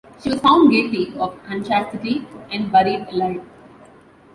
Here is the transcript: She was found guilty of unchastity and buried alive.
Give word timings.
She 0.19 0.31
was 0.31 0.39
found 0.39 0.71
guilty 0.71 1.13
of 1.19 1.37
unchastity 1.47 2.25
and 2.49 2.71
buried 2.71 3.07
alive. 3.09 3.45